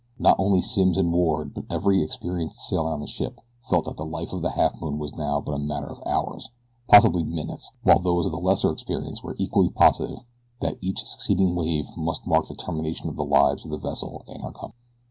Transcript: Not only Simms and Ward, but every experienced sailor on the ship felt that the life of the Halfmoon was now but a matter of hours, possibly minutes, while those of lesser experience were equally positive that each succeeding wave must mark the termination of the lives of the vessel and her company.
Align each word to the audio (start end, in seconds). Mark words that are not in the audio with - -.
Not 0.17 0.39
only 0.39 0.61
Simms 0.63 0.97
and 0.97 1.13
Ward, 1.13 1.53
but 1.53 1.65
every 1.69 2.01
experienced 2.01 2.67
sailor 2.67 2.89
on 2.91 3.01
the 3.01 3.05
ship 3.05 3.39
felt 3.61 3.85
that 3.85 3.97
the 3.97 4.03
life 4.03 4.33
of 4.33 4.41
the 4.41 4.49
Halfmoon 4.49 4.97
was 4.97 5.13
now 5.13 5.39
but 5.39 5.51
a 5.53 5.59
matter 5.59 5.85
of 5.85 6.01
hours, 6.07 6.49
possibly 6.87 7.23
minutes, 7.23 7.71
while 7.83 7.99
those 7.99 8.25
of 8.25 8.33
lesser 8.33 8.71
experience 8.71 9.21
were 9.21 9.35
equally 9.37 9.69
positive 9.69 10.23
that 10.59 10.79
each 10.81 11.03
succeeding 11.05 11.53
wave 11.53 11.85
must 11.95 12.25
mark 12.25 12.47
the 12.47 12.55
termination 12.55 13.09
of 13.09 13.15
the 13.15 13.23
lives 13.23 13.63
of 13.63 13.69
the 13.69 13.77
vessel 13.77 14.23
and 14.27 14.41
her 14.41 14.49
company. 14.51 14.73